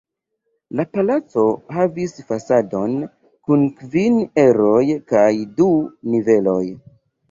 [0.79, 1.43] La palaco
[1.75, 2.97] havis fasadon
[3.29, 4.85] kun kvin eroj
[5.17, 5.31] kaj
[5.63, 5.73] du
[6.13, 6.63] niveloj.